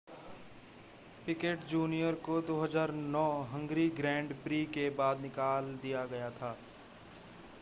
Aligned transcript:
picket 1.25 1.65
junior 1.67 2.13
को 2.13 2.39
2009 2.41 3.21
Hungary 3.53 3.87
grand 3.89 4.33
prix 4.43 4.63
के 4.65 4.89
बाद 4.89 5.21
निकाल 5.21 5.65
दिया 5.83 6.05
गया 6.05 6.29
था 6.31 6.57